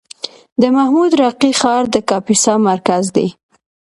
د 0.61 0.63
محمود 0.75 1.11
راقي 1.21 1.51
ښار 1.59 1.83
د 1.93 1.95
کاپیسا 2.09 2.53
مرکز 2.69 3.03
دی 3.15 3.27